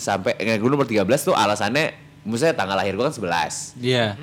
[0.00, 1.92] sampai eh, gue nomor 13 tuh alasannya
[2.24, 3.76] maksudnya tanggal lahir gue kan 11.
[3.76, 4.16] Iya.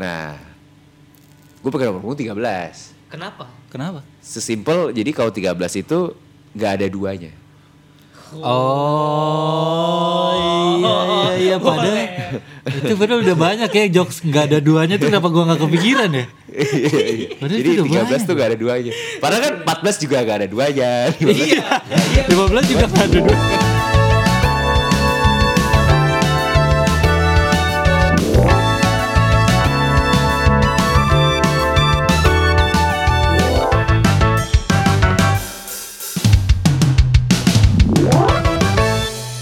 [0.00, 0.40] Nah,
[1.60, 2.32] gue pakai nomor punggung 13.
[3.12, 3.44] Kenapa?
[3.68, 4.00] Kenapa?
[4.24, 6.16] Sesimpel jadi kalau 13 itu
[6.56, 7.36] nggak ada duanya.
[8.30, 8.46] Oh,
[10.78, 11.98] iya iya iya padahal
[12.62, 16.30] itu padahal udah banyak ya jokes nggak ada duanya tuh kenapa gua nggak kepikiran ya?
[17.42, 18.22] Padahal Jadi itu udah 13 banyak.
[18.26, 18.92] tuh gak ada duanya.
[19.18, 20.90] Padahal kan 14 juga gak ada duanya.
[21.18, 21.26] Iya.
[21.26, 21.62] Iya.
[22.30, 23.69] 15 juga nggak ada duanya.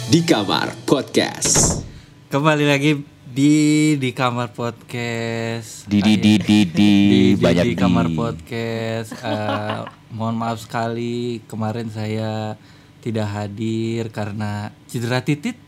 [0.08, 1.84] Di Kamar Podcast.
[2.32, 2.96] Kembali lagi
[3.28, 5.84] di di kamar podcast.
[5.84, 8.16] Di di di di di di, banyak di kamar di.
[8.16, 9.12] podcast.
[9.12, 9.84] Eh,
[10.16, 12.56] mohon maaf sekali kemarin saya
[13.04, 15.60] tidak hadir karena cedera titit.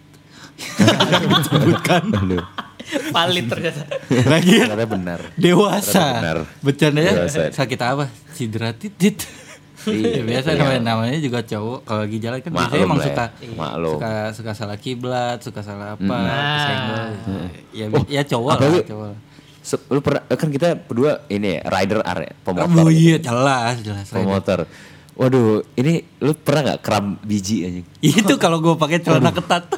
[1.36, 2.08] Disebutkan.
[2.08, 2.40] Aduh,
[3.12, 3.84] Valid ternyata.
[4.24, 5.20] Lagi ternyata benar.
[5.36, 6.16] dewasa.
[6.16, 6.38] Benar.
[6.64, 7.12] Bercanda ya?
[7.12, 7.52] Dewasa.
[7.52, 8.08] Sakit apa?
[8.32, 9.20] Cedera titit.
[9.82, 10.58] Iya, ya, biasa iya.
[10.58, 13.92] namanya, namanya juga cowok kalau lagi jalan kan biasanya emang suka Maklum.
[13.94, 16.52] suka suka salah kiblat, suka salah apa, Nah.
[16.54, 17.04] kesenggol.
[17.08, 17.32] gitu.
[17.70, 19.12] Ya, Oh, ya cowok lah, cowok.
[19.60, 22.76] Se- Lu pernah kan kita berdua ini ya, rider area pemotor.
[22.78, 24.08] Oh iya jelas jelas.
[24.08, 24.64] Pemotor.
[25.12, 27.86] Waduh, ini lu pernah nggak kram biji anjing?
[28.00, 29.68] Itu kalau gue pakai celana ketat.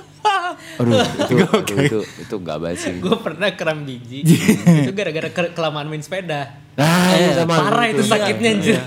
[0.72, 2.94] Aduh, itu aduh, itu itu enggak banget sih.
[2.96, 4.22] Gue pernah kram biji.
[4.80, 6.62] itu gara-gara ke- kelamaan main sepeda.
[6.72, 8.00] Ah, iya, sama Parah gitu.
[8.00, 8.78] itu sakitnya anjir.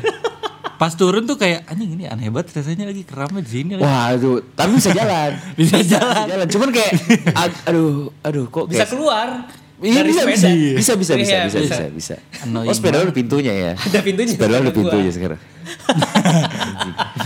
[0.75, 3.71] Pas turun tuh kayak anjing ini aneh banget rasanya lagi keramnya di sini.
[3.75, 5.31] Wah, aduh, tapi bisa jalan.
[5.59, 6.25] Bisa Bisa jalan.
[6.27, 6.47] jalan.
[6.47, 6.91] Cuman kayak
[7.31, 9.29] ad- aduh, aduh kok Bisa kayak keluar
[9.75, 10.35] Iya, dari bisa, sepeda.
[10.39, 11.85] bisa, bisa, bisa, bisa, Iya, bisa, bisa.
[11.91, 12.15] bisa,
[12.47, 13.71] Oh, sepeda ada pintunya ya?
[13.75, 15.39] Ada pintunya, Sepeda ada pintunya sekarang.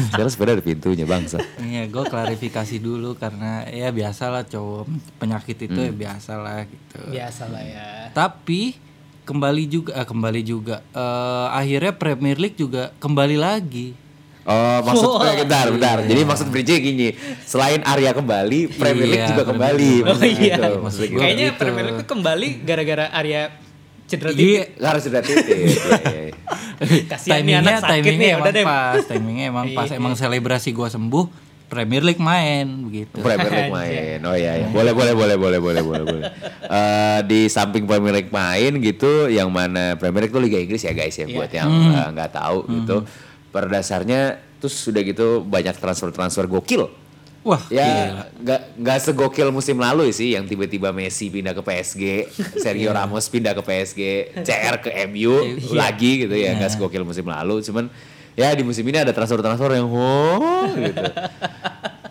[0.09, 1.37] Sekarang sepeda ada pintunya, bangsa.
[1.61, 6.97] Iya, gue klarifikasi dulu karena ya biasalah cowok penyakit itu ya biasalah gitu.
[7.13, 7.87] Biasa lah ya.
[8.17, 8.73] Tapi
[9.29, 10.81] kembali juga, eh, kembali juga.
[10.89, 13.93] eh, akhirnya Premier League juga kembali lagi.
[14.49, 15.97] Oh, maksud bentar, bentar.
[16.01, 17.13] Jadi maksud bridge gini,
[17.45, 19.91] selain Arya kembali, Premier League Iya, juga Premier kembali.
[19.93, 20.55] Oh Maksudnya iya.
[20.57, 21.19] gitu, maksudnya gitu.
[21.21, 21.59] Kayaknya gitu.
[21.61, 23.41] Premier League itu kembali gara-gara Arya
[24.09, 24.65] cedera Iya, titik.
[24.81, 25.53] harus sudah titik.
[25.53, 25.69] Iya,
[26.01, 26.33] iya.
[27.05, 28.65] Kasihan nih anak sakit timingnya nih, emang udah deh.
[28.65, 29.97] pas, timingnya emang pas, Iya.
[30.01, 31.25] emang selebrasi gua sembuh,
[31.69, 33.21] Premier League main begitu.
[33.21, 34.17] Premier League main.
[34.25, 34.67] Oh iya, iya.
[34.73, 36.23] Boleh, boleh, boleh, boleh, boleh, boleh, boleh.
[36.65, 40.91] Eh, di samping Premier League main gitu, yang mana Premier League itu Liga Inggris ya
[40.91, 43.05] guys ya, buat yang eh, nggak tahu gitu.
[43.53, 46.89] Pada dasarnya terus sudah gitu banyak transfer-transfer gokil.
[47.39, 52.27] Wah, Ya nggak nggak segokil musim lalu sih yang tiba-tiba Messi pindah ke PSG,
[52.63, 53.99] Sergio Ramos pindah ke PSG,
[54.43, 57.63] CR ke MU lagi gitu ya nggak segokil musim lalu.
[57.63, 57.87] Cuman
[58.39, 61.03] ya di musim ini ada transfer-transfer yang oh gitu.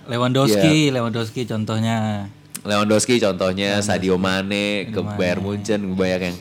[0.06, 0.94] Lewandowski, Iya.
[0.94, 2.28] Lewandowski contohnya.
[2.60, 6.36] Lewandowski contohnya Sadio Mane ke Bayern Munchen banyak yang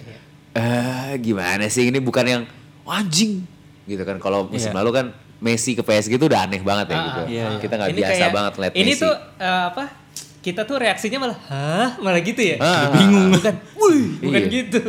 [0.51, 2.43] eh gimana sih ini bukan yang
[2.83, 3.45] anjing
[3.85, 4.77] gitu kan kalau musim Iya.
[4.77, 5.05] lalu kan
[5.37, 7.59] Messi ke PSG itu udah aneh banget ya gitu iya, iya.
[7.61, 9.83] kita nggak Ini biasa kayak- banget lihat Ini Messi tuh eh, apa?
[10.47, 12.55] Kita tuh reaksinya malah, hah, malah gitu ya?
[12.57, 13.35] Ah, Bingung.
[13.35, 14.53] Bukan, wih, bukan Iya.
[14.53, 14.79] gitu.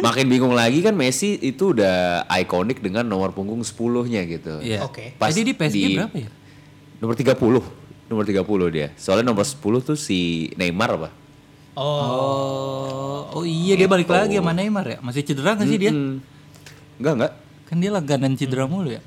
[0.00, 4.80] makin bingung lagi kan Messi itu udah ikonik dengan nomor punggung 10-nya gitu Iya.
[4.82, 5.12] Oke.
[5.14, 6.30] Pas Jadi di PSG di- berapa ya?
[6.96, 7.60] nomor 30
[8.08, 8.40] nomor 30
[8.70, 10.20] dia soalnya nomor 10 tuh si
[10.54, 11.10] Neymar apa
[11.72, 14.98] Oh, Oh, oh iya dia balik lagi sama Neymar ya?
[15.00, 15.88] Masih cedera nggak sih dia?
[15.88, 16.20] Hmm.
[16.96, 17.32] enggak enggak
[17.64, 19.00] Kan dia langganan cedera mulu ya?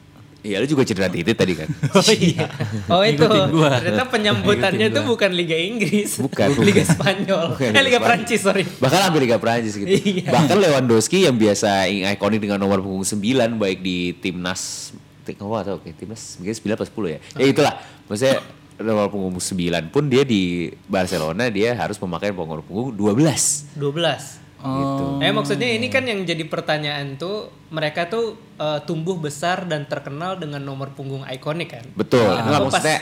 [0.46, 1.66] Iya lu juga cedera titit tadi kan
[1.98, 2.46] Oh iya.
[2.86, 3.26] oh itu.
[3.26, 3.82] Gua.
[3.82, 5.02] Ternyata penyambutannya gua.
[5.08, 6.94] bukan Liga Inggris, Bukan, Liga bukan.
[6.94, 8.00] Spanyol, Bukan, eh Liga Liga.
[8.00, 8.62] Prancis sorry.
[8.62, 9.90] Bahkan hampir Liga Prancis gitu.
[9.90, 10.30] Iya.
[10.30, 13.18] Bahkan Lewandowski yang biasa ikonik dengan nomor punggung 9
[13.58, 14.94] baik di timnas
[15.26, 17.20] tim- oh, atau oke timnas mungkin 9 atau 10 ya.
[17.36, 17.74] Ya itulah.
[18.06, 18.38] Maksudnya
[18.78, 19.58] nomor punggung 9
[19.90, 24.45] pun dia di Barcelona dia harus memakai nomor punggung 12 12.
[24.66, 25.18] Oh.
[25.18, 27.36] Eh maksudnya ini kan yang jadi pertanyaan tuh
[27.70, 31.86] mereka tuh eh, tumbuh besar dan terkenal dengan nomor punggung ikonik kan.
[31.94, 32.26] Betul.
[32.26, 33.00] Nah, Enggak maksudnya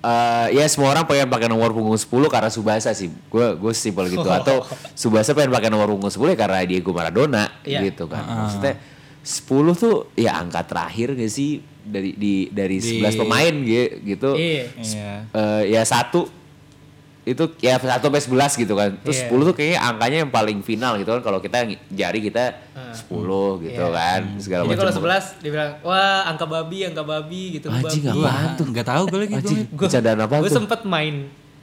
[0.00, 3.08] eh, ya semua orang pengen pakai nomor punggung 10 karena Subasa sih.
[3.26, 7.46] Gue gue simpel gitu atau Subasa pengen pakai nomor punggung 10 ya karena Diego Maradona
[7.62, 7.80] Iya.
[7.84, 8.24] gitu kan.
[8.26, 8.74] Maksudnya
[9.20, 14.32] 10 tuh ya angka terakhir gak sih dari di dari 11 pemain gi- gitu.
[14.32, 14.64] Iya.
[14.74, 15.12] Iya.
[15.30, 16.39] Eh, ya satu
[17.22, 18.90] itu ya satu sampai 11 gitu kan.
[18.98, 19.28] Terus Iya.
[19.28, 21.20] 10 tuh kayaknya angkanya yang paling final gitu kan.
[21.20, 22.44] Kalau kita jari kita
[22.90, 23.12] 10
[23.60, 23.92] gitu Iya.
[23.92, 24.20] kan.
[24.36, 24.80] Segala Jadi macam.
[24.80, 27.68] kalau 11 dibilang wah angka babi, angka babi gitu.
[27.68, 28.66] Anjing apaan Wah, tuh?
[28.66, 29.34] nggak tahu gue lagi.
[29.36, 29.84] Anjing, Gue.
[29.84, 30.56] bercandaan apa Gue tuh?
[30.56, 31.14] sempet main.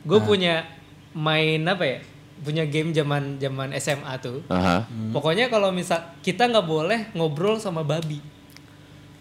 [0.01, 0.63] Gue punya
[1.11, 1.97] main apa ya?
[2.37, 4.45] Punya game zaman zaman SMA tuh.
[4.47, 4.85] Aha.
[5.09, 8.21] Pokoknya kalau misal kita nggak boleh ngobrol sama babi.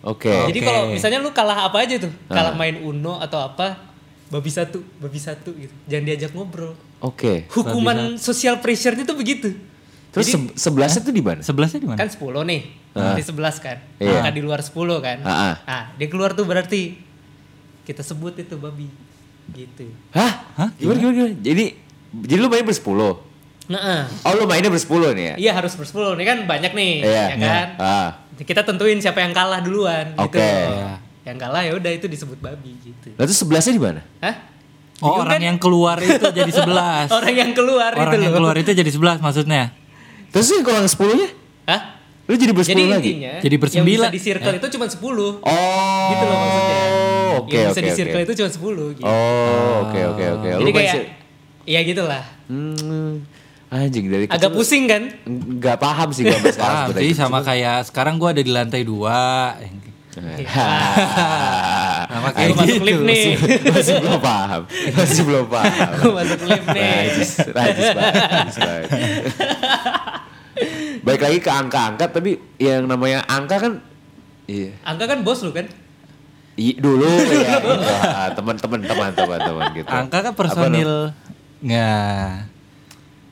[0.03, 0.31] Oke.
[0.47, 0.67] Jadi Oke.
[0.69, 2.55] kalau misalnya lu kalah apa aja tuh, kalah Ah.
[2.55, 3.75] main Uno atau apa,
[4.26, 5.75] babi satu, babi satu gitu.
[5.87, 6.75] Jangan diajak ngobrol.
[6.99, 7.46] Oke.
[7.49, 9.55] Hukuman social pressure-nya tuh begitu.
[10.11, 11.40] Terus se- sebelasnya tuh di mana?
[11.40, 11.99] Sebelasnya di mana?
[11.99, 12.62] Kan 10 nih.
[12.96, 13.76] Di 11 kan.
[13.99, 14.19] Iya.
[14.19, 15.19] Angka di luar 10 kan.
[15.20, 15.55] Ah, ah.
[15.62, 16.96] Nah, dia keluar tuh berarti
[17.84, 18.88] kita sebut itu babi.
[19.46, 19.93] Gitu.
[20.11, 20.32] Hah?
[20.56, 20.69] Hah?
[20.75, 21.34] Gimana, gimana, gimana?
[21.38, 21.64] Jadi,
[22.25, 23.20] jadi lu main bersepuluh?
[23.67, 25.34] Nah, Oh lu mainnya bersepuluh nih ya?
[25.37, 27.25] iya harus bersepuluh nih kan banyak nih, Iya.
[27.29, 27.69] ya kan?
[27.76, 28.11] Ah.
[28.38, 30.22] Kita tentuin siapa yang kalah duluan gitu.
[30.22, 30.50] Oke.
[31.26, 33.11] Yang kalah ya udah itu disebut babi gitu.
[33.12, 34.00] Lalu sebelasnya di mana?
[34.20, 34.34] Hah?
[35.02, 37.11] Oh, orang yang keluar itu jadi 11.
[37.11, 38.38] Orang yang keluar Orang itu yang loh.
[38.40, 39.75] keluar itu jadi 11 maksudnya.
[40.31, 41.28] Terus yang kalau yang sepuluhnya?
[41.67, 41.81] Hah?
[42.25, 43.11] Lu jadi Jadi bersepuluh lagi?
[43.12, 44.06] intinya Jadi yang bersembilan.
[44.06, 44.99] bisa di circle itu cuma 10.
[44.99, 45.31] Oh.
[46.06, 46.78] Gitu loh maksudnya.
[47.37, 47.99] Oke, yang oke, bisa di oke.
[47.99, 49.05] circle itu cuma 10 gitu.
[49.05, 50.49] Oh, oke, oke, oke.
[50.56, 50.94] Jadi kayak
[51.67, 52.22] Iya gitulah.
[52.46, 53.26] Hmm,
[53.69, 55.02] anjing dari Agak pusing kan?
[55.26, 57.02] Nggak paham sih sekarang Ah, sebenarnya.
[57.02, 59.55] sih sama kayak sekarang gua ada di lantai dua.
[60.17, 60.33] Nah,
[62.25, 62.89] makanya masuk gitu.
[62.89, 63.37] lift nih.
[63.69, 64.65] masih belum paham.
[64.97, 65.93] Masih belum paham.
[66.17, 66.81] Masuk lift nih.
[66.81, 68.25] Rajis, rajis banget.
[68.25, 68.89] rajis banget.
[71.05, 73.73] Baik lagi ke angka-angka, tapi yang namanya angka kan,
[74.49, 75.69] iya, Angga kan bos lu kan?
[76.57, 77.61] I- dulu ya,
[78.33, 79.89] teman-teman, teman-teman, teman gitu.
[79.93, 81.13] Angka kan personil
[81.61, 82.57] nggak.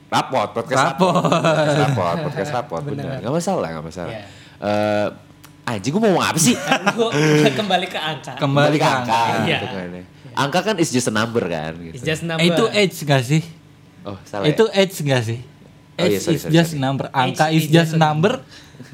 [0.05, 1.17] Rapot, podcast rapot.
[1.17, 1.33] Rapot.
[1.33, 3.17] Podcast rapot, podcast rapot, benar.
[3.19, 4.13] Gak masalah, gak masalah.
[4.13, 4.21] Iya.
[4.61, 5.07] Eh,
[5.65, 6.53] anjing gue mau ngomong apa sih?
[6.95, 7.09] Gua
[7.51, 8.33] kembali ke angka.
[8.37, 9.19] Kembali ke angka.
[9.43, 9.59] Iya.
[9.59, 10.03] gitu kan ya.
[10.35, 11.93] Angka kan is just a number kan gitu.
[11.93, 12.43] It's just number.
[12.43, 13.41] Eh, itu age nggak sih?
[14.01, 14.85] Oh, salah Itu ya?
[14.85, 15.39] age nggak sih?
[15.95, 16.83] Oh, Age iya, sorry, is sorry, just sorry.
[16.83, 17.05] number.
[17.09, 18.31] Angka Age is is just a number.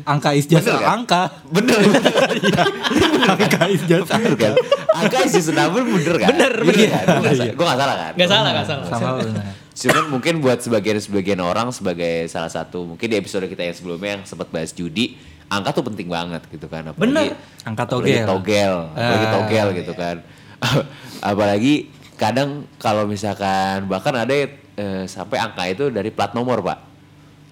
[0.04, 0.94] Angka is just Bener kan?
[0.96, 1.22] angka.
[1.50, 1.78] Bener,
[3.34, 4.54] Angka is just bener kan?
[4.94, 6.30] Angka is just a number bener kan?
[6.30, 6.90] Bener, Iya bener.
[6.94, 7.06] kan?
[7.18, 8.12] Gue gak, gua gak salah kan?
[8.14, 8.86] Gak salah, gak salah.
[8.88, 9.44] sama benar.
[9.82, 14.24] Cuman mungkin buat sebagian-sebagian orang sebagai salah satu mungkin di episode kita yang sebelumnya yang
[14.24, 15.18] sempat bahas judi,
[15.48, 16.86] angka tuh penting banget gitu kan.
[16.88, 17.34] Apalagi, Bener.
[17.66, 18.26] Angka apalagi togel.
[18.28, 20.16] togel, apalagi Ah, togel gitu kan.
[21.22, 21.74] apalagi
[22.14, 26.80] kadang kalau misalkan bahkan ada eh, sampai angka itu dari plat nomor pak.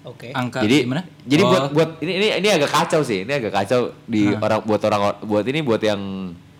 [0.00, 0.32] Oke.
[0.32, 1.02] Angka jadi gimana?
[1.22, 4.64] jadi Oh, buat buat ini ini ini agak kacau sih ini agak kacau di orang
[4.64, 6.00] buat orang buat ini buat yang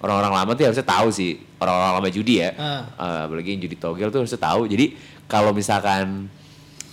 [0.01, 2.85] orang-orang lama tuh harusnya tahu sih orang-orang lama judi ya Ah.
[2.91, 4.93] Eh, apalagi yang judi togel tuh harusnya tahu jadi
[5.31, 6.27] kalau misalkan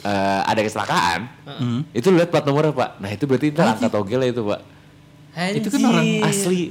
[0.06, 1.81] eh, ada kecelakaan Hmm.
[1.89, 3.01] itu lihat plat nomornya pak.
[3.01, 4.62] Nah itu berarti ntar angka togelnya itu pak.
[5.57, 6.30] Itu kan orang Anjir.
[6.30, 6.62] asli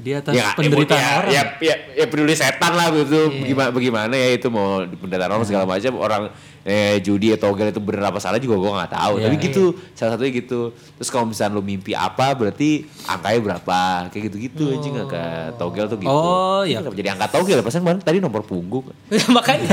[0.00, 1.32] di atas ya, penderitaan ya, orang.
[1.34, 5.68] ya, ya, ya peduli setan lah gitu bagaimana bagaimana ya itu mau penderitaan orang segala
[5.68, 6.22] macam orang
[6.62, 9.24] eh, judi atau togel itu bener apa salah juga gue nggak tahu Iya.
[9.26, 10.60] tapi gitu salah satunya gitu
[10.94, 13.78] terus kalau misalnya lu mimpi apa berarti angkanya berapa
[14.08, 15.24] kayak gitu gitu anjing angka
[15.56, 16.78] togel tuh gitu Oh, iya.
[16.78, 18.84] Kenapa jadi angka togel pasan kemarin tadi nomor punggung
[19.36, 19.72] Makanya.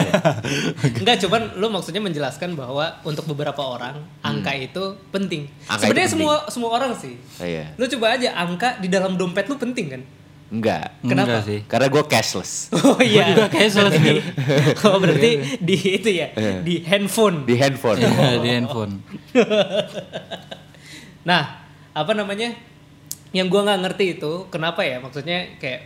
[0.81, 5.48] Enggak, cuman lu maksudnya menjelaskan bahwa untuk beberapa orang angka itu penting.
[5.68, 5.78] Hmm.
[5.78, 7.19] Sebenarnya semua semua orang sih.
[7.38, 10.01] Ah, iya Lu coba aja angka di dalam dompet lu penting kan?
[10.47, 11.27] Enggak Kenapa?
[11.27, 11.59] Enggak sih.
[11.67, 13.31] karena gue cashless Oh iya.
[13.31, 14.19] juga cashless nih.
[14.88, 16.27] oh berarti di itu ya,
[16.63, 17.44] di handphone.
[17.44, 18.94] di handphone Iya, di handphone.
[21.27, 21.44] Nah,
[21.91, 22.55] apa namanya?
[23.35, 25.03] Yang gua nggak ngerti itu kenapa ya?
[25.03, 25.83] Maksudnya kayak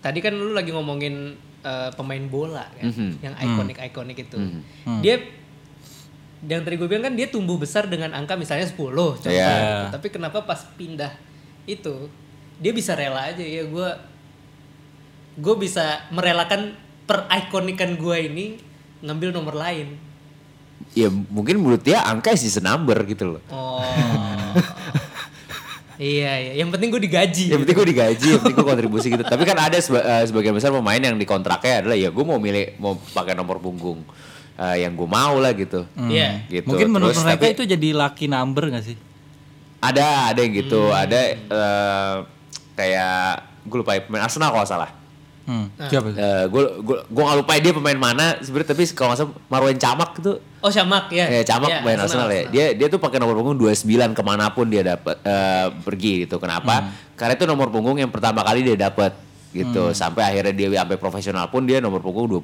[0.00, 3.10] tadi kan lu lagi ngomongin eh, pemain bola kan, Mhm.
[3.20, 4.38] yang ikonik-ikonik itu.
[4.38, 5.02] Mhm.
[5.04, 5.20] Dia
[6.40, 8.78] yang tadi gue bilang kan dia tumbuh besar dengan angka misalnya 10
[9.18, 9.28] contoh.
[9.28, 9.90] Iya.
[9.90, 11.10] Tapi kenapa pas pindah
[11.66, 12.06] itu
[12.58, 13.96] dia bisa rela aja ya gua
[15.34, 16.72] gue bisa merelakan
[17.04, 18.56] per ikonikan gua ini
[18.98, 19.94] ngambil nomor lain.
[20.90, 23.78] ya mungkin menurut dia angka is just a number gitu loh Oh.
[25.98, 26.52] iya, iya.
[26.56, 27.44] Yang penting gue digaji.
[27.48, 29.20] yang penting gue digaji, yang penting gue kontribusi gitu.
[29.20, 32.38] Tapi kan ada seba- eh, sebagian besar pemain yang di kontraknya adalah ya gue mau
[32.38, 34.00] milih mau pakai nomor punggung
[34.56, 35.84] eh, yang gue mau lah gitu.
[35.96, 36.44] Iya.
[36.48, 36.64] Gitu.
[36.64, 38.96] Mungkin menurut Terus, mereka tapi itu jadi lucky number gak sih?
[39.78, 40.96] ada ada yang gitu, Hmm.
[40.96, 42.14] ada eh,
[42.78, 44.90] kayak gue lupa ya, pemain Arsenal kalau salah.
[45.48, 45.72] Hmm.
[45.80, 45.88] Nah.
[45.88, 46.12] Siapa?
[46.52, 50.20] gue gue gue nggak lupa dia pemain mana sebenarnya tapi kalau nggak salah Marwan Camak
[50.20, 51.30] itu Oh Syamak ya.
[51.30, 52.50] Ya, Camak Iya, main Arsenal, ya.
[52.50, 56.42] Dia dia tuh pakai nomor punggung 29 ke mana pun dia dapat eh, pergi gitu.
[56.42, 56.82] Kenapa?
[56.82, 56.90] Hmm.
[57.14, 59.14] Karena itu nomor punggung yang pertama kali dia dapat
[59.50, 59.90] gitu.
[59.92, 62.42] Sampai akhirnya dia sampai profesional pun dia nomor punggung 29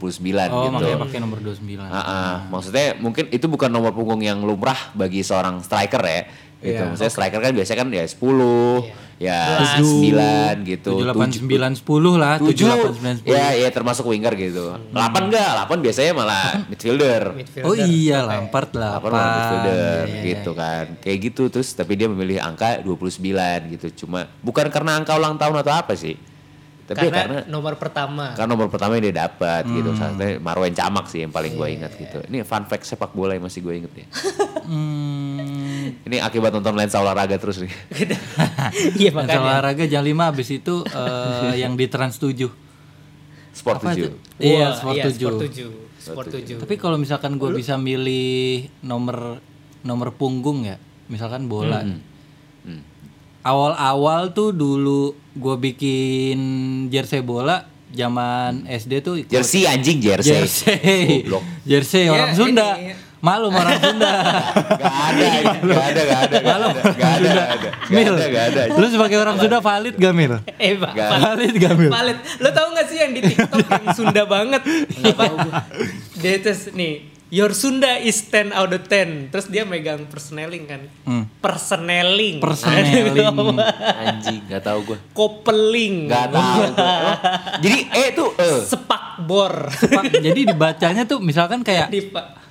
[0.48, 0.72] Oh, gitu.
[0.72, 1.80] makanya pakai nomor 29.
[1.82, 2.32] Ah, ah.
[2.48, 6.22] maksudnya mungkin itu bukan nomor punggung yang lumrah bagi seorang striker ya.
[6.58, 6.80] Gitu.
[6.80, 8.88] Iya, Maksudnya striker kan biasanya kan ya 10,
[9.20, 9.38] ya
[9.76, 10.96] 9 gitu.
[10.96, 12.36] 7, 8, tujuh- 9, 10 lah.
[12.40, 13.28] 7, 8, 9, 10.
[13.28, 14.72] Ya, ya termasuk winger gitu.
[14.90, 17.22] 8 enggak, 8 biasanya malah midfielder.
[17.38, 17.68] Midfielder.
[17.68, 18.96] Oh iya, Lampard lah.
[18.96, 23.20] apa namanya midfielder gitu kan kayak gitu terus tapi dia memilih angka 29
[23.70, 26.16] gitu cuma bukan karena angka ulang tahun atau apa sih
[26.84, 28.26] tapi ya karena, karena nomor pertama.
[28.32, 29.96] karena nomor pertama yang dia dapat gitu Hmm.
[29.96, 33.32] saatnya Marwan Camak sih yang paling gue Iya, ingat gitu ini fun fact sepak bola
[33.32, 34.06] yang masih gue inget ya
[34.64, 35.96] Hmm.
[36.00, 37.72] ini akibat nonton lensa olahraga terus nih
[39.00, 39.40] Iya makanya.
[39.40, 42.48] olahraga jam 5 habis itu eh, yang di Trans 7.
[43.50, 44.00] Sport Apa 7.
[44.00, 44.08] itu?
[44.40, 45.14] Iya, Wah, Sport iya, 7.
[45.14, 45.70] Sport 7.
[45.96, 46.58] Sport 7.
[46.58, 49.38] Tapi kalau misalkan gue bisa milih nomor
[49.80, 50.74] nomor punggung ya,
[51.06, 51.80] misalkan bola.
[51.80, 52.00] Hmm.
[53.42, 56.38] Awal-awal tuh dulu gue bikin
[56.88, 60.34] jersey bola zaman SD tuh ikut Jersey anjing jersey.
[60.36, 61.42] jersey, Goblok.
[61.62, 62.68] jersey orang Ya, Sunda.
[62.76, 64.12] ini- Malu sama orang Sunda.
[64.76, 68.12] Gak ada, gak ada, gak ada, gak ada, gak ada, gak ada, gak ada, Mil,
[68.12, 68.62] gak ada, gak ada.
[68.76, 70.32] lu sebagai orang Sunda valid gak Mil?
[70.60, 70.92] eh, Pak.
[70.92, 71.08] Gak.
[71.24, 71.88] Valid gak Mil?
[71.88, 72.18] Valid.
[72.36, 74.60] Lo tau gak sih yang di TikTok yang Sunda banget?
[74.60, 75.24] Apa?
[76.14, 79.34] Dia terus nih, your Sunda is 10 out of 10.
[79.34, 80.86] Terus dia megang personeling kan.
[81.02, 81.26] Hmm.
[81.42, 82.38] Personeling.
[82.38, 83.58] Personeling.
[84.06, 84.94] Anjing, gak tau gue.
[85.10, 86.06] Kopeling.
[86.06, 86.68] Gak tau gue.
[87.66, 88.50] Jadi E tuh E.
[88.62, 89.66] Sepakbor.
[89.66, 92.42] Pak, jadi dibacanya tuh misalkan kayak di a-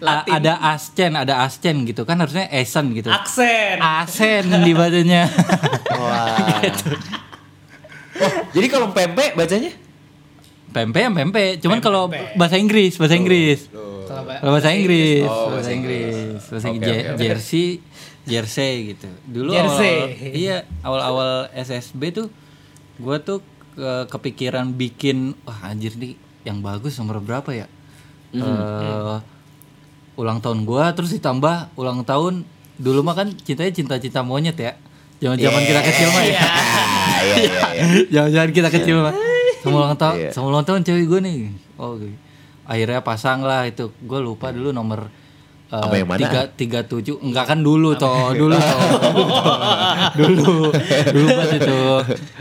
[0.00, 0.32] Latin.
[0.32, 3.08] ada ascen, ada ascen gitu kan harusnya esen gitu.
[3.08, 3.76] Aksen.
[3.80, 5.28] Asen dibacanya.
[5.90, 6.60] Wah.
[8.20, 9.72] Oh, jadi kalau pempek bacanya?
[10.70, 12.06] pempe yang pempe, cuman kalau
[12.38, 13.66] bahasa Inggris, bahasa Inggris.
[13.66, 13.89] Kalau ba-
[14.32, 16.94] Kalau bahasa Inggris, Oh, bahasa bahasa Inggris, bahasa Inggris.
[16.96, 17.20] oke, oke.
[17.20, 17.68] jersey,
[18.22, 19.08] jersey gitu.
[19.26, 19.96] Dulu Jersey.
[19.96, 22.26] awal, iya awal-awal SSB tuh,
[22.96, 27.66] gua tuh ke- kepikiran bikin, wah anjir nih, yang bagus nomor berapa ya?
[28.30, 29.18] Eh,
[30.14, 32.46] ulang tahun gua, terus ditambah ulang tahun
[32.76, 34.72] dulu mah kan cintanya cinta-cinta monyet ya.
[35.18, 36.32] Zaman-zaman kita kecil mah ya.
[36.32, 37.84] Iya, iya, iya.
[38.14, 39.12] Jangan-jangan kita kecil mah.
[39.60, 40.30] Sama ulang tahun, Iya.
[40.32, 41.36] sama ulang tahun cewek gue nih.
[41.76, 42.16] Oh, gitu.
[42.70, 43.90] Akhirnya pasang lah itu.
[43.98, 45.10] Gue lupa dulu nomor
[45.68, 46.18] eh, Apa yang mana?
[46.20, 48.80] tiga tiga tujuh enggak kan dulu toh dulu toh
[50.14, 50.54] dulu
[51.10, 51.78] dulu pas itu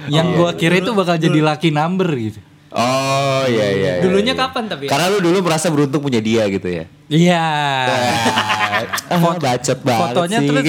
[0.10, 3.94] yang gua kira itu bakal jadi lucky number gitu Oh iya iya.
[3.98, 4.42] iya, Dulunya iya.
[4.46, 4.86] kapan tapi?
[4.86, 6.86] Karena lu dulu merasa beruntung punya dia gitu ya.
[7.10, 7.46] iya
[9.10, 10.48] Ah, bacot banget fotonya sih.
[10.48, 10.66] terus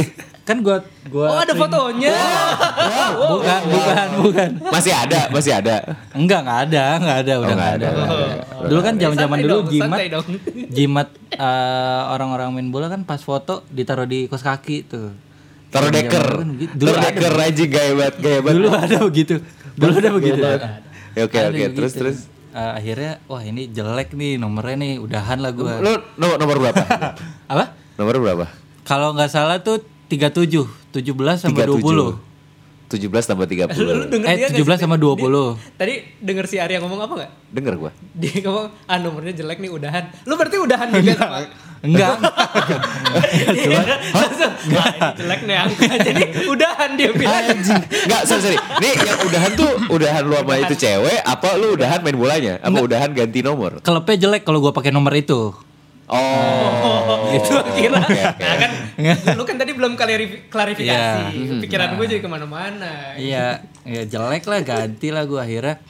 [0.50, 0.76] kan gua
[1.07, 2.11] gua Oh ada fotonya.
[3.23, 5.76] bukan bukan bukan Masih ada, masih ada.
[6.11, 7.88] enggak enggak ada enggak ada udah Oh, enggak nggak ada,
[8.66, 9.99] dulu kan zaman zaman Santai dulu dong, jimat
[10.76, 15.14] jimat eh, orang-orang main bola kan pas foto ditaruh di kos kaki tuh
[15.71, 16.26] Taruh Zaman-zaman deker.
[16.75, 18.54] dulu kan Taruh deker aja gaya banget, gaya banget.
[18.57, 19.35] dulu ada begitu
[19.73, 20.40] dulu ada begitu
[21.11, 21.99] Ya, Oke Ada oke, terus begitu.
[22.00, 22.19] terus.
[22.50, 26.83] Eh, akhirnya wah ini jelek nih nomornya nih udahan lah gua Lu nomor, nomor berapa?
[27.50, 27.64] apa
[27.95, 28.47] nomor berapa?
[28.83, 29.78] kalau nggak salah tuh
[30.11, 32.29] 37 17 sama 20
[32.90, 33.71] 17 tambah 30.
[33.71, 34.83] Lu denger Eh, dia nggak 17 sih?
[34.83, 35.14] sama 20.
[35.14, 37.31] Dia- Tadi denger si Arya ngomong apa nggak?
[37.49, 37.90] Denger gua.
[38.12, 40.11] Dia ngomong, ah nomornya jelek nih udahan.
[40.26, 41.38] Lu berarti udahan juga sama?
[41.81, 42.12] enggak
[44.12, 45.87] langsung, ah ini jelek nih angka.
[46.11, 47.40] Jadi udahan dia bilang.
[47.47, 47.81] Anjing.
[48.05, 48.59] Enggak, sorry, sorry.
[48.76, 52.55] Nih yang udahan tuh udahan lu sama itu cewek apa lu udahan main bolanya?
[52.59, 53.79] Apa udahan ganti nomor?
[53.81, 55.55] klubnya jelek kalau gua pakai nomor itu
[56.11, 57.31] Oh.
[57.31, 58.02] Gitu kira.
[58.02, 58.43] Oke, oke.
[58.43, 58.71] Nah kan,
[59.38, 61.21] lu kan tadi belum klarifi- klarifikasi.
[61.33, 61.61] Iya.
[61.61, 63.14] Pikiran gue jadi ke mana-mana.
[63.16, 65.80] Iya, ya jelek lah ganti lah gue akhirnya.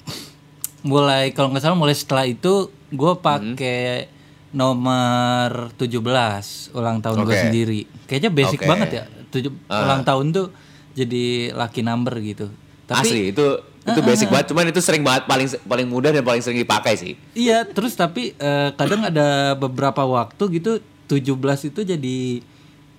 [0.80, 4.08] Mulai kalau nggak salah mulai setelah itu gue pakai
[4.50, 7.42] nomor 17 ulang tahun gue Oke.
[7.46, 7.80] sendiri.
[8.08, 8.68] Kayaknya basic Oke.
[8.68, 9.04] banget ya.
[9.30, 10.46] Tujuh, ulang tahun tuh
[10.94, 12.50] jadi lucky number gitu.
[12.90, 13.46] Tapi Asli itu
[13.80, 17.16] itu basic banget, cuman itu sering banget paling paling mudah dan paling sering dipakai sih.
[17.32, 22.18] iya, terus tapi eh, kadang ada beberapa waktu gitu 17 itu jadi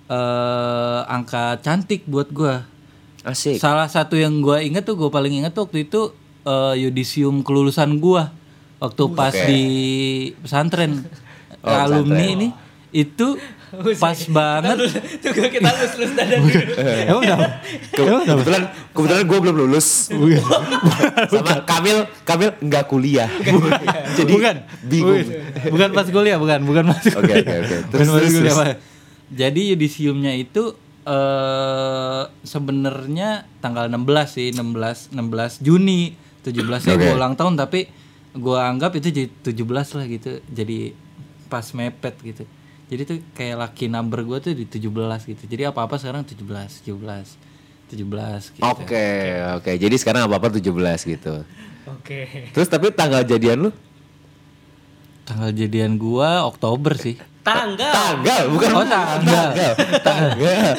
[0.06, 2.64] eh, angka cantik buat gua.
[3.22, 3.58] Asik.
[3.58, 6.10] Salah satu yang gua inget tuh, gua paling inget tuh waktu itu
[6.42, 8.34] eh, yudisium kelulusan gua
[8.78, 9.46] waktu pas Oke.
[9.46, 9.62] di
[10.36, 11.06] pesantren
[11.62, 12.34] Oh, alumni pesantren.
[12.34, 12.48] ini
[12.90, 13.38] itu
[13.96, 14.76] pas banget.
[15.22, 16.60] Tunggu kita lulus-lulus dadan dulu.
[17.08, 17.22] Emang?
[17.88, 20.10] Ke- kebetulan kebetulan gue belum lulus.
[21.30, 23.30] Sama Kamil Kamil nggak kuliah.
[24.12, 25.22] Jadi bukan, bingung.
[25.24, 27.38] bukan, bukan pas kuliah, bukan, bukan pas Oke, kuliah.
[27.38, 27.76] oke, oke.
[27.86, 28.76] Bukan Terus, pas terus, kuliah.
[29.32, 36.14] Jadi yudisiumnya itu eh sebenarnya tanggal 16 sih, 16 16 Juni.
[36.42, 36.58] 17
[36.90, 37.06] nya Oke.
[37.06, 37.86] gua ulang tahun tapi
[38.34, 40.42] gua anggap itu jadi 17 lah gitu.
[40.50, 40.90] Jadi
[41.46, 42.44] pas mepet gitu.
[42.90, 44.82] Jadi tuh kayak lucky number gua tuh di 17
[45.30, 45.42] gitu.
[45.46, 47.38] Jadi apa-apa sekarang 17, 17,
[47.94, 48.66] 17 gitu.
[48.66, 49.70] Oke, oke.
[49.78, 50.66] Jadi sekarang apa-apa 17
[51.06, 51.46] gitu.
[51.86, 52.50] Oke.
[52.50, 53.70] Terus tapi tanggal jadian lu?
[55.22, 57.14] Tanggal jadian gua Oktober sih.
[57.42, 57.90] Tanggal.
[57.90, 59.50] Tanggal, bukan Oh tanggal.
[59.98, 60.72] tanggal.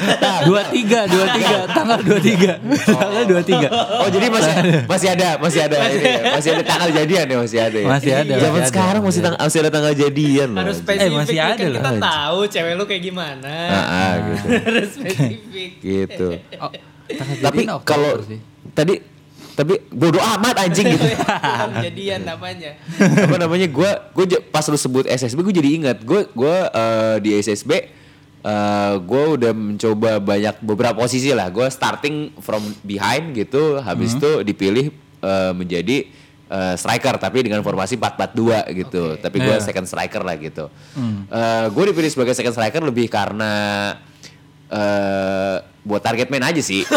[0.43, 2.51] dua tiga dua tiga tanggal dua tiga
[2.87, 3.67] tanggal dua tiga
[3.99, 4.53] Oh, jadi masih
[4.85, 6.21] masih ada, masih ada ini ya.
[6.33, 7.87] Masih ada tanggal jadian ya, masih ada ya.
[7.89, 8.69] Masih ada, Zaman masih ada.
[8.69, 10.59] sekarang masih tang- masih ada tanggal jadian loh.
[10.61, 10.87] Harus anjing.
[10.87, 11.75] spesifik Eh, masih ada kan loh.
[11.75, 13.55] kita tahu cewek lu kayak gimana.
[13.67, 14.45] Ah, ah, gitu.
[14.65, 15.69] Harus spesifik.
[15.79, 16.27] gitu.
[16.57, 16.71] oh,
[17.09, 18.11] tanggal Tapi kalau
[18.73, 18.93] tadi
[19.53, 21.05] tapi bodoh amat anjing gitu.
[21.61, 22.71] Belum jadian namanya.
[22.97, 27.37] apa namanya gue gue pas lu sebut SSB gue jadi ingat gue gue eh, di
[27.37, 27.71] SSB
[28.43, 34.41] eh gue udah mencoba banyak beberapa posisi lah gue starting from behind gitu habis itu
[34.41, 34.89] dipilih
[35.21, 36.09] eh, menjadi
[36.49, 39.03] eh, striker tapi dengan formasi 4-4-2 gitu.
[39.15, 39.61] Tapi gue Iya.
[39.61, 40.65] second striker lah gitu.
[41.69, 43.53] gue dipilih sebagai second striker lebih karena
[44.67, 46.87] eh buat target man aja sih.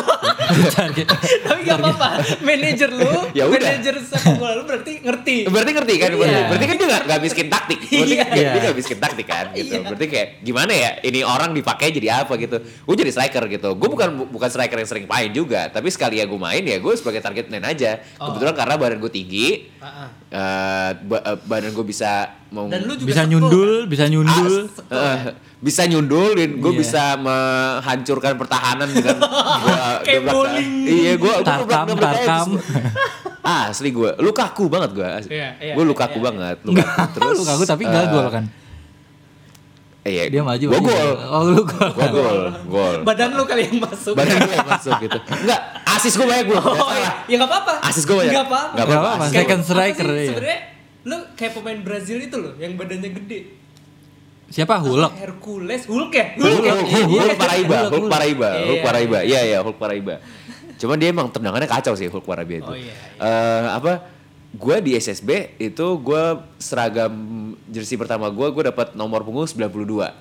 [1.43, 2.09] Tapi gak apa-apa,
[2.41, 5.37] manajer lu, Ya manajer sepak bola lu berarti ngerti.
[5.47, 6.11] Berarti ngerti kan?
[6.13, 6.41] Iya.
[6.47, 7.79] Berarti kan dia gak, gak miskin taktik.
[7.83, 8.51] Berarti kan dia, Iya.
[8.53, 9.75] dia gak miskin taktik kan gitu.
[9.83, 12.57] Berarti kayak gimana ya ini orang dipakai jadi apa gitu.
[12.63, 13.69] Gue jadi striker gitu.
[13.75, 15.67] Gue bukan bukan striker yang sering main juga.
[15.67, 17.99] Tapi sekali ya gue main ya gue sebagai target man aja.
[18.15, 19.49] Kebetulan karena badan gue tinggi.
[19.79, 20.09] Ah, ah.
[20.29, 22.11] eh, ba- eh, badan gue bisa
[22.47, 24.55] mau Dan lu juga Bisa sekol, nyundul, bisa nyundul.
[24.87, 25.19] Eh,
[25.57, 26.79] bisa nyundul dan gue Iya.
[26.79, 29.17] bisa menghancurkan pertahanan dengan
[29.65, 30.73] gua Kayak bowling.
[30.85, 32.47] Iya, gue Tarkam, tarkam.
[33.47, 34.11] Ah, asli gue.
[34.19, 35.09] Lukaku banget gue.
[35.31, 36.57] Iya, iya, gue lukaku iya, banget.
[36.67, 37.07] Lukaku.
[37.17, 38.45] Terus Lu kaku tapi enggak eh, gol kan.
[40.07, 40.67] Iya, Dia maju.
[40.67, 41.11] Gue gol.
[41.31, 41.91] Oh, lu gol.
[41.95, 42.39] Gue gol.
[42.67, 42.97] Gol.
[43.07, 44.15] Badan lu kali yang masuk.
[44.19, 45.19] Badan gue yang masuk gitu.
[45.47, 46.59] Enggak, asis gue banyak gue.
[46.59, 47.11] Oh, iya.
[47.31, 47.75] ya nggak apa-apa.
[47.87, 48.35] Asis gue banyak.
[48.35, 48.75] Nggak apa-apa.
[48.75, 50.31] Nggak Nggak apa-apa, second striker, iya.
[50.31, 50.61] Sebenarnya
[51.07, 53.66] lu kayak pemain Brazil itu loh, yang badannya gede.
[54.47, 55.13] Siapa Hulk?
[55.19, 56.27] Hercules, Hulk ya?
[56.35, 56.73] Hulk, ya?
[56.73, 57.21] Hulk, Iya, Hulk, iya.
[57.21, 58.11] Hulk Paraiba, Hulk, Hulk Hulk.
[58.11, 58.85] Paraiba, Iya, Hulk iya.
[58.85, 59.19] Paraiba.
[59.21, 60.15] Iya, iya, Hulk Paraiba.
[60.77, 62.69] Cuman dia emang tendangannya kacau sih Hulk Paraiba itu.
[62.69, 63.93] Oh, iya, Eh, apa?
[64.53, 66.25] Gue di SSB itu gue
[66.57, 67.13] seragam
[67.67, 70.15] jersey pertama gue, gue dapat nomor punggung 92.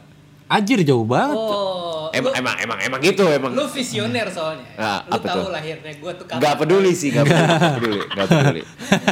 [0.45, 1.37] Anjir jauh banget.
[1.37, 3.51] Oh, Emang, lu, emang, emang, emang gitu emang.
[3.51, 4.63] lu visioner soalnya.
[4.73, 5.51] Ah, lu apa tahu tuh?
[5.51, 6.41] lahirnya gua tuh kapan.
[6.41, 8.61] Gak peduli sih, gak peduli, gak peduli, gak peduli.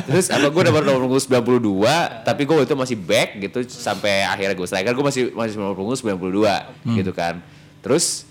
[0.06, 4.54] Terus apa gue dapat nomor punggung 92, tapi gue itu masih back gitu sampai akhirnya
[4.54, 7.44] gue striker gue masih masih nomor punggung 92 gitu kan.
[7.80, 8.24] Terus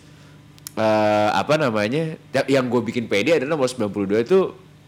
[0.73, 2.17] eh apa namanya?
[2.29, 4.39] ya- Yang gue bikin pede adalah nomor 92 itu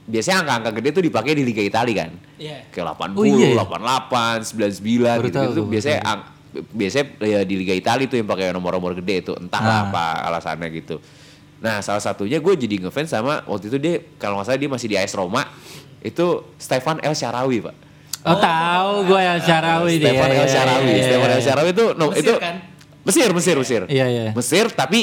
[0.02, 2.10] biasanya angka-angka gede tuh dipakai di Liga Italia kan.
[2.36, 2.68] Iya.
[2.68, 3.64] Kayak 80, Oh, iya ya?
[3.64, 6.24] 88, 99 Baru gitu, tahu gitu tuh biasanya ang-
[6.70, 9.90] biasanya ya di Liga Italia tuh yang pakai nomor-nomor gede itu entahlah Ah.
[9.90, 11.02] apa alasannya gitu.
[11.58, 14.87] Nah salah satunya gue jadi ngefans sama waktu itu dia kalau nggak salah dia masih
[14.87, 15.42] di AS Roma
[16.00, 17.75] itu Stefan El Sharawi pak.
[18.25, 20.12] Oh, tahu gue yang Syarawi dia.
[20.12, 21.37] Stefan El Iya, Sharawi, iya, Stefan iya.
[21.37, 22.54] El Sharawi itu no, Mesir itu kan?
[23.04, 23.82] Mesir Mesir Mesir.
[23.88, 24.30] Iya, iya.
[24.32, 25.00] Mesir tapi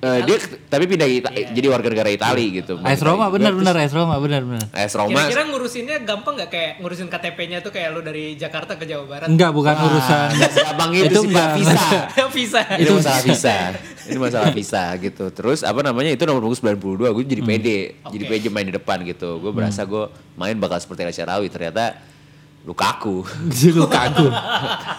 [0.00, 0.36] eh, dia
[0.66, 2.80] tapi pindah Ita- jadi warga negara Italia gitu.
[2.80, 4.66] AS Roma benar benar AS Roma benar benar.
[4.72, 8.84] AS Roma Kira-kira ngurusinnya gampang nggak kayak ngurusin KTP-nya tuh kayak lu dari Jakarta ke
[8.84, 9.28] Jawa Barat?
[9.28, 10.28] Enggak bukan urusan.
[10.40, 11.50] nggak segampang itu, sih enggak.
[11.56, 11.88] visa.
[12.40, 12.62] Visa.
[12.78, 13.56] itu masalah visa
[14.06, 18.24] ini masalah visa gitu terus apa namanya itu nomor punggung 92 gue jadi pede jadi
[18.26, 18.30] Oke.
[18.30, 21.98] pede main di depan gitu gue berasa gue main bakal seperti El Sharawi ternyata
[22.70, 23.26] Lukaku
[23.78, 24.26] Lu kaku.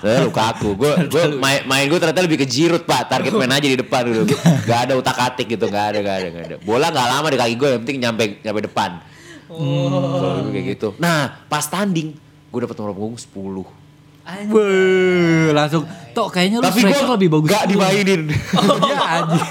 [0.03, 3.07] Eh, Lukaku gue gue main, main gue ternyata lebih ke Giroud pak.
[3.07, 4.27] Target main aja di depan dulu.
[4.67, 6.55] Gak ada utak atik gitu gak ada gak ada gak ada.
[6.60, 8.99] Bola gak lama di kaki gue yang penting nyampe nyampe depan.
[9.47, 10.88] Kalau gue kayak gitu.
[10.99, 12.12] Nah pas tanding
[12.51, 13.79] gue dapet nomor punggung 10
[14.21, 14.53] Anjir.
[14.53, 15.84] Wih, langsung.
[16.13, 17.49] Tok kayaknya lu tapi gue lebih bagus.
[17.49, 18.21] gak dimainin.
[18.62, 19.45] Iya anjir.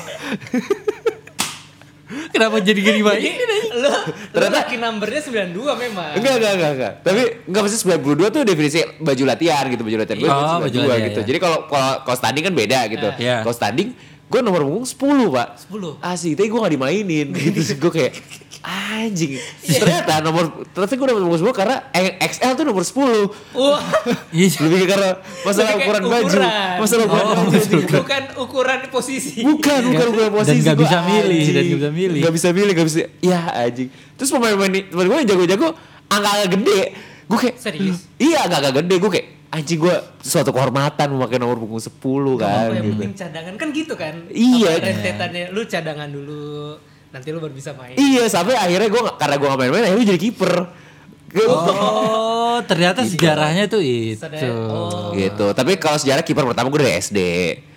[2.31, 3.35] Kenapa jadi gini mainin?
[3.43, 3.91] lu, lu
[4.31, 6.11] Ternyata- lucky numbernya 92 memang.
[6.15, 6.93] Enggak, enggak, enggak, enggak.
[7.01, 10.87] Tapi enggak pasti 92 tuh definisi baju latihan gitu, baju latihan gue Oh, baju 92
[10.87, 11.21] latihan, gitu.
[11.21, 11.27] ya.
[11.27, 13.09] Jadi kalau kalau kalau standing kan beda gitu.
[13.17, 13.37] Iya.
[13.41, 13.89] Kalau standing
[14.27, 14.95] gue nomor punggung 10,
[15.29, 15.49] Pak.
[15.67, 15.99] 10.
[16.01, 17.61] Asli, tapi gue gak dimainin gitu.
[17.79, 18.13] Gue kayak
[18.63, 19.41] anjing.
[19.61, 22.97] Ternyata nomor ternyata gue nomor punggung 10 karena eh, XL tuh nomor 10.
[23.53, 23.81] Wah,
[24.31, 24.49] Iya.
[24.61, 26.39] Lebih ke karena masalah lebih kayak ukuran baju.
[26.77, 27.77] Masalah ukuran Oh, baju.
[27.97, 29.31] bukan ukuran posisi.
[29.41, 30.61] Bukan, bukan ukuran posisi.
[30.61, 32.21] nggak gua bisa milih, dan nggak bisa milih.
[32.21, 32.99] Nggak bisa milih, nggak bisa.
[33.21, 33.89] Ya anjing.
[34.15, 35.69] Terus pemain-pemain teman gue yang jago-jago
[36.07, 36.81] angka-angka gede.
[37.25, 37.99] Gue kayak Serius?
[38.17, 38.95] Iya, angka-angka gede.
[38.99, 41.91] Gue kayak anjing gue suatu kehormatan memakai nomor punggung 10
[42.37, 42.69] kan.
[42.69, 42.93] Apa yang gitu.
[42.95, 44.15] penting cadangan kan gitu kan?
[44.29, 44.69] Iya.
[44.71, 46.77] Apa rentetannya lu cadangan dulu,
[47.11, 47.95] nanti lu baru bisa main.
[47.95, 50.53] Iya, sampai akhirnya gue karena gue gak main-main, akhirnya gue jadi kiper.
[51.31, 54.19] Gue- Oh, ternyata sejarahnya tuh itu.
[54.67, 55.55] Oh, gitu.
[55.55, 57.19] Tapi kalau sejarah kiper pertama gue dari SD.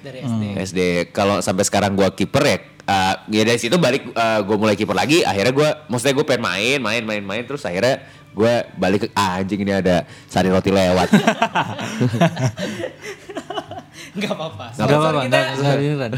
[0.02, 0.44] dari SD.
[0.66, 0.80] SD.
[1.10, 4.92] Kalau sampai sekarang gua kiper ya, uh, ya dari situ balik uh, gue mulai kiper
[4.92, 5.22] lagi.
[5.22, 7.44] Akhirnya gua, maksudnya gue pengen main, main, main, main.
[7.46, 8.02] Terus akhirnya
[8.34, 11.10] gue balik ke ah, anjing ini ada sari roti lewat.
[14.14, 14.66] Enggak apa-apa.
[14.70, 15.40] Nggak Sponsor apa-apa, kita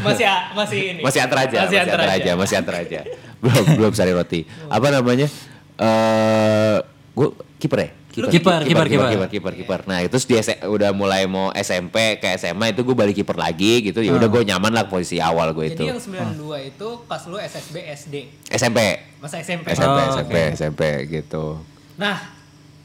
[0.00, 1.00] masih masih ini.
[1.00, 2.30] masih antar aja, Masih antar aja.
[2.36, 3.00] masih antar aja.
[3.36, 4.40] belum belum sari roti.
[4.68, 5.28] Apa namanya?
[5.76, 6.76] Eh,
[7.12, 7.90] gue kiper ya.
[8.16, 9.08] Kiper, kiper, kiper.
[9.12, 9.80] kiper, kiper, kiper.
[9.84, 14.00] Nah itu dia udah mulai mau SMP ke SMA itu gue balik kiper lagi gitu.
[14.00, 15.84] Ya udah gue nyaman lah posisi awal gue itu.
[15.84, 18.14] Jadi yang 92 itu pas lu SSB SD.
[18.48, 18.80] SMP,
[19.20, 19.68] Masa SMP.
[19.68, 21.60] SMP, Oh, SMP, SMP gitu.
[21.96, 22.16] Nah,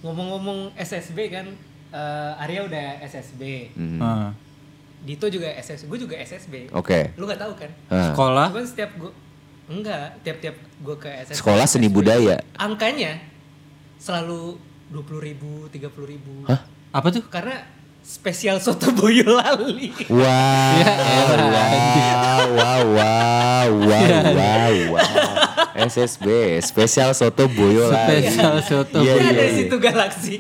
[0.02, 1.48] ngomong-ngomong SSB kan
[1.92, 3.72] eh, Arya udah SSB.
[3.72, 4.00] Hmm.
[4.04, 4.30] Ah.
[5.02, 5.86] Dito juga SSB.
[5.90, 6.70] Gue juga SSB.
[6.78, 7.18] Oke.
[7.18, 7.72] Lu gak tahu kan?
[7.90, 8.48] Nah, Sekolah.
[8.54, 9.12] Cuman setiap gue
[9.72, 11.38] enggak, tiap-tiap gue ke SSB.
[11.42, 12.38] Sekolah seni SSB, budaya.
[12.60, 13.18] Angkanya
[13.98, 14.58] selalu
[14.94, 16.46] 20 ribu, 30 ribu.
[16.46, 16.62] Hah?
[16.92, 17.24] Apa tuh?
[17.32, 17.64] Karena
[18.02, 19.94] spesial soto Boyolali.
[20.10, 20.94] Wah, Ya
[21.32, 21.70] elah,
[22.52, 25.10] wow, wow, wow, wow, wow, wow.
[25.72, 28.28] SSB, spesial soto Boyolali.
[28.28, 29.50] Spesial soto Iya, Ada iya, di iya.
[29.56, 30.36] situ galaksi.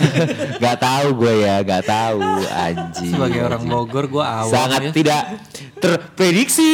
[0.62, 3.12] Gak tahu gue ya, gak tahu anjing.
[3.12, 4.92] Sebagai orang Bogor gue awam sangat ya.
[4.92, 5.22] tidak
[5.80, 6.72] terprediksi.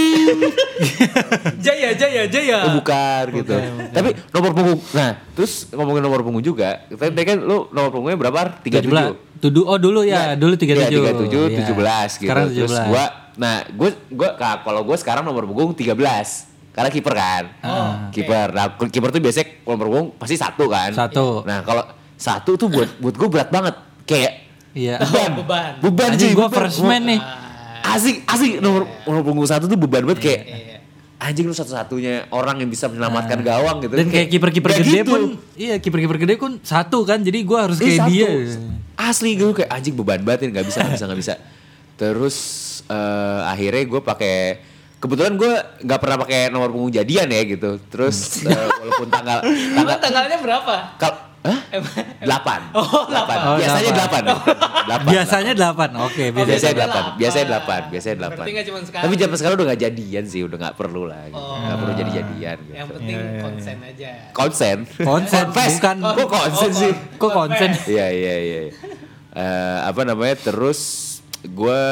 [1.66, 2.58] jaya, jaya, jaya.
[2.68, 3.54] Oh, bukan gitu.
[3.90, 4.80] Tapi nomor punggung.
[4.92, 6.84] Nah, terus ngomongin nomor punggung juga.
[6.88, 8.40] Tadi kan lu nomor punggungnya berapa?
[8.60, 8.86] 37.
[8.90, 9.31] 17.
[9.42, 10.86] Tudu, oh dulu ya, dulu 37.
[10.86, 11.58] Iya, 37, Iya.
[11.66, 12.30] 17 gitu.
[12.30, 12.86] Sekarang Terus 17.
[12.86, 16.46] gua nah, gua gua ka- kalau gua sekarang nomor punggung 13.
[16.70, 17.44] Karena kiper kan.
[17.60, 18.48] Oh, kiper.
[18.48, 20.94] Nah, kiper tuh biasanya nomor punggung pasti satu kan.
[20.94, 21.42] Satu.
[21.42, 21.82] Nah, kalau
[22.14, 23.74] satu tuh buat buat gua berat banget.
[24.02, 24.32] Kayak
[24.72, 24.96] Iya.
[25.02, 25.70] beban, beban.
[25.82, 26.48] beban gue beban.
[26.48, 27.20] first man nih.
[27.82, 30.71] Asik, asik nomor nomor punggung satu tuh beban banget kayak Iya.
[31.22, 33.94] Anjing lu satu-satunya orang yang bisa menyelamatkan gawang gitu.
[33.94, 35.08] Dan kayak kiper-kiper gede gitu.
[35.08, 35.22] pun,
[35.54, 38.10] iya kiper-kiper gede pun satu kan, jadi gue harus Iya, kayak satu.
[38.10, 38.28] dia.
[38.94, 41.34] Asli gue kayak anjing beban batin nggak bisa nggak bisa nggak bisa.
[41.94, 42.36] Terus
[42.84, 44.36] eh, akhirnya gue pakai
[44.98, 47.78] kebetulan gue nggak pernah pakai nomor punggung jadian ya gitu.
[47.84, 48.50] Terus Hmm.
[48.50, 49.38] eh, walaupun tanggal
[49.76, 50.74] tanggal tanggalnya berapa?
[50.96, 51.58] kal Hah?
[52.22, 52.60] Delapan.
[52.78, 53.36] Oh, delapan.
[53.42, 54.22] Oh, Biasanya delapan.
[55.02, 56.24] Biasanya delapan, oke.
[56.30, 57.02] Biasanya biasanya delapan.
[57.02, 57.18] delapan.
[57.18, 57.80] Biasanya delapan.
[57.90, 58.36] Biasanya delapan.
[58.38, 59.02] Berarti nggak cuma sekali.
[59.02, 61.22] Tapi zaman sekarang udah nggak jadian sih, udah nggak perlu lah.
[61.26, 61.36] Gitu.
[61.36, 61.56] Oh.
[61.58, 62.72] Nggak perlu jadi-jadian gitu.
[62.72, 64.10] Yang penting konsen aja.
[64.32, 64.78] Konsen.
[65.02, 65.72] Konsen, Confess.
[65.76, 65.96] bukan.
[65.98, 66.92] Kok konsen Oh, sih?
[67.16, 67.70] Kok konsen?
[67.86, 68.60] Iya iya iya.
[69.32, 70.36] Eh, apa namanya?
[70.38, 70.80] Terus
[71.42, 71.82] gue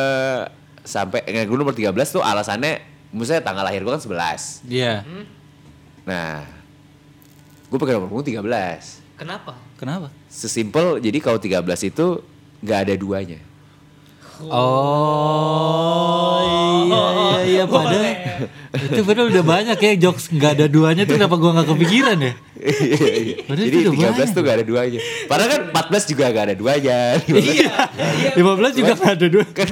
[0.81, 2.79] sampai eh, gue nomor 13 tuh alasannya
[3.11, 4.63] maksudnya tanggal lahir gue kan 11.
[4.65, 5.03] Iya.
[6.07, 6.47] Nah,
[7.67, 9.10] gue pakai nomor punggung 13.
[9.21, 9.53] Kenapa?
[9.77, 10.09] Kenapa?
[10.33, 11.61] Sesimpel jadi kalau 13
[11.93, 12.25] itu
[12.65, 13.37] nggak ada duanya.
[14.41, 18.17] Oh, iya iya iya padahal
[18.73, 22.33] itu padahal udah banyak ya jokes nggak ada duanya tuh kenapa gua nggak kepikiran ya?
[22.61, 23.37] Iya, iya.
[23.45, 24.37] Padahal Jadi itu udah 13 banyak.
[24.37, 25.01] tuh gak ada duanya.
[25.25, 26.99] Padahal kan 14 juga gak ada duanya.
[27.25, 27.73] Iya.
[28.21, 28.31] Iya.
[28.37, 29.45] 15 juga nggak ada dua.
[29.49, 29.69] kan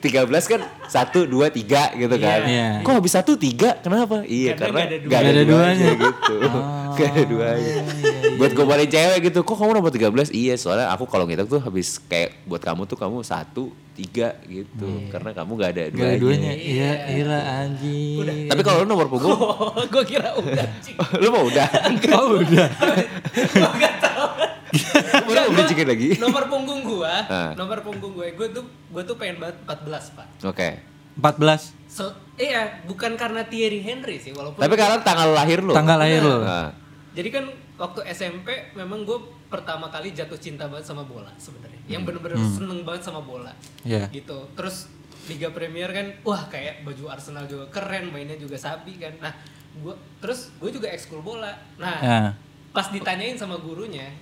[0.00, 2.40] 13 kan 1, 2, 3 gitu kan.
[2.48, 2.80] Iya.
[2.80, 4.24] Kok habis 1, 3 kenapa?
[4.24, 5.44] Iya Karena karena, nggak ada gak ada, duanya.
[5.44, 6.36] Oh, duanya, Nggak ada gitu.
[6.94, 7.74] Gak ada duanya.
[8.34, 10.10] Buat gombalin cewek gitu, kok kamu nomor 13?
[10.28, 13.54] Iya soalnya aku kalau ngitung tuh habis kayak buat kamu tuh kamu 1,
[13.94, 13.94] 3
[14.44, 14.88] gitu.
[15.08, 16.50] Karena kamu gak ada Nggak ada duanya.
[16.50, 16.52] duanya.
[16.52, 18.50] Iya, iya anjing.
[18.50, 20.66] Tapi kalau lu nomor punggung, Oh, gue kira udah.
[21.22, 21.68] Lu mau udah.
[22.16, 22.68] Oh udah.
[23.30, 24.26] Gue nggak tahu.
[25.24, 26.08] Lu mau beliin lagi.
[26.18, 27.50] Nomor punggung gua, Ah.
[27.54, 30.26] nomor punggung gue, gue tuh gue tuh pengen banget 14 pak.
[30.42, 30.68] Oke.
[31.14, 34.58] 14 Sel- iya, bukan karena Thierry Henry sih, walaupun.
[34.58, 35.70] Tapi karena tanggal lahir lu.
[35.70, 36.42] tanggal lahir lo.
[36.42, 36.74] Nah,
[37.14, 41.78] Jadi kan waktu SMP memang gue pertama kali jatuh cinta banget sama bola sebenarnya.
[41.86, 43.50] Yang bener-bener seneng banget sama bola.
[43.82, 44.06] Iya.
[44.08, 44.38] Gitu.
[44.54, 44.90] Terus
[45.24, 49.16] Liga Premier kan, wah kayak baju Arsenal juga keren, mainnya juga sabi kan.
[49.18, 49.32] Nah,
[49.80, 51.48] gua terus gue juga ekskul bola.
[51.74, 52.18] Nah, Ya.
[52.70, 54.12] pas ditanyain sama gurunya,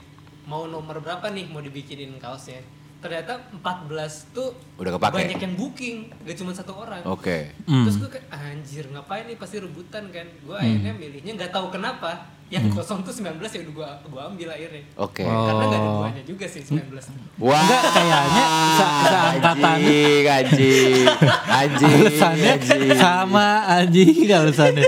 [0.44, 2.62] mau nomor berapa nih mau dibikinin kaosnya?
[3.02, 5.14] Ternyata 14 tuh Udah kepake.
[5.18, 7.02] banyak yang booking, gak cuma satu orang.
[7.02, 7.50] Oke.
[7.66, 7.82] Hmm.
[7.82, 8.26] Terus gue kayak
[8.62, 10.26] anjir ngapain nih pasti rebutan kan.
[10.38, 12.30] Gue akhirnya milihnya nggak tahu kenapa.
[12.46, 14.84] Yang kosong tuh 19 ya udah gue gua ambil akhirnya.
[14.94, 15.24] Oke.
[15.24, 15.94] Karena gak ada Oh.
[15.98, 17.08] duanya juga sih 19.
[17.40, 19.72] Wah, Enggak, kayaknya se- seangkatan.
[19.74, 21.04] Anjing, anjing,
[21.42, 22.82] anjing, Alasannya anjing.
[22.94, 24.84] sama anjing alasannya.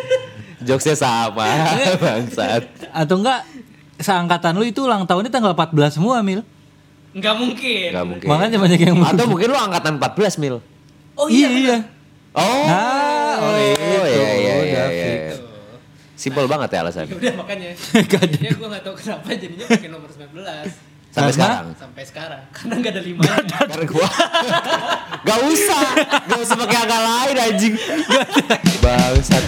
[0.60, 1.48] Jokesnya sama,
[2.04, 2.62] bangsat.
[2.90, 3.40] Atau enggak
[3.96, 6.44] seangkatan lu itu ulang tahunnya tanggal 14 semua, Mil.
[7.12, 7.88] Nggak mungkin.
[7.90, 8.26] Gak mungkin.
[8.28, 10.60] Makanya banyak yang Atau mungkin lu angkatan 14 mil.
[11.14, 11.48] Oh iya, iya.
[11.48, 11.76] iya.
[12.34, 15.12] Oh, Nah, oh, itu, iya, iya, iya, udah iya.
[15.30, 15.46] Tuh.
[16.14, 17.14] Simpel banget ya Ya alasannya.
[17.14, 17.70] udah makanya.
[18.12, 21.66] jadinya gue nggak tahu kenapa jadinya pakai nomor 19 Sampai Karena- sekarang.
[21.78, 23.56] sampai sekarang karena nggak ada limanya.
[23.64, 24.08] Karena gua
[25.26, 25.82] gak usah,
[26.26, 27.74] gak usah pakai angka lain anjing.
[28.82, 29.44] Bangsat.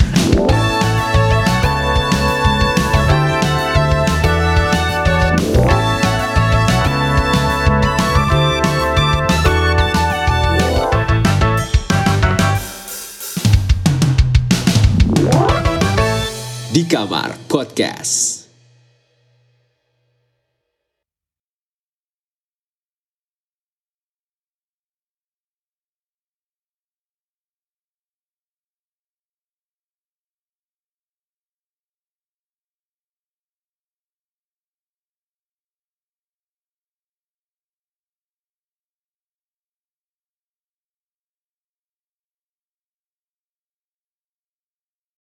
[17.87, 18.36] Di Kamar Podcast.